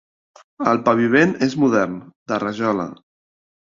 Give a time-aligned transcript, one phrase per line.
[0.71, 1.99] El paviment és modern,
[2.33, 2.89] de rajola.